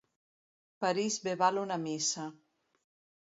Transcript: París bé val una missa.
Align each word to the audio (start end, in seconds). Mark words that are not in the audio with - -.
París 0.85 1.17
bé 1.27 1.35
val 1.43 1.61
una 1.65 1.77
missa. 1.83 2.25